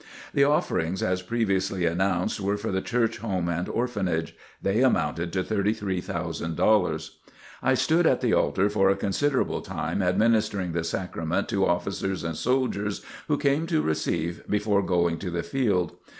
The 0.33 0.43
offerings 0.45 1.03
as 1.03 1.21
previously 1.21 1.85
announced, 1.85 2.41
were 2.41 2.57
for 2.57 2.71
the 2.71 2.81
Church 2.81 3.19
Home 3.19 3.47
and 3.47 3.69
Orphanage. 3.69 4.35
They 4.59 4.81
amounted 4.81 5.31
to 5.33 5.43
$33,000. 5.43 7.09
I 7.61 7.73
stood 7.75 8.07
at 8.07 8.19
the 8.21 8.33
altar 8.33 8.67
for 8.67 8.89
a 8.89 8.95
considerable 8.95 9.61
time 9.61 10.01
administering 10.01 10.71
the 10.71 10.83
sacrament 10.83 11.47
to 11.49 11.67
officers 11.67 12.23
and 12.23 12.35
soldiers 12.35 13.05
who 13.27 13.37
came 13.37 13.67
to 13.67 13.83
receive 13.83 14.41
before 14.49 14.81
going 14.81 15.19
to 15.19 15.29
the 15.29 15.43
field. 15.43 15.91